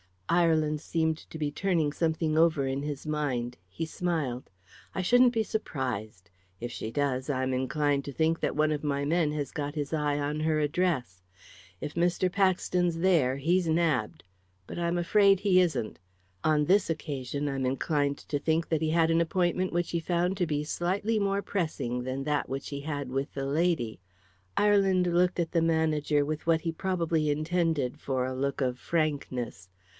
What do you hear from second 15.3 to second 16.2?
he isn't.